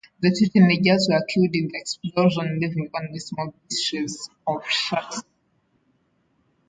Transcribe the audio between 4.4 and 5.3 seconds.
of shirts.